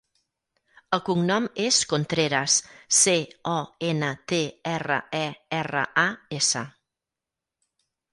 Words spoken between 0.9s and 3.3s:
El cognom és Contreras: ce,